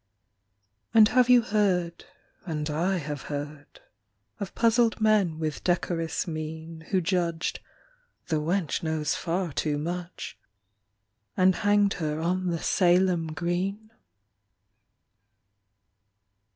And 0.95 1.09
have 1.09 1.29
you 1.29 1.43
heard 1.43 2.05
(and 2.47 2.71
I 2.71 2.97
have 2.97 3.21
heard) 3.29 3.81
Of 4.39 4.55
puzzled 4.55 4.99
men 4.99 5.37
with 5.37 5.63
decorous 5.63 6.25
mien, 6.27 6.87
Who 6.89 7.01
judged 7.01 7.59
The 8.25 8.37
wench 8.41 8.81
knows 8.81 9.13
far 9.13 9.53
too 9.53 9.77
much 9.77 10.39
And 11.37 11.53
hanged 11.57 11.93
her 12.01 12.19
on 12.19 12.47
the 12.47 12.57
Salem 12.63 13.27
green? 13.27 13.91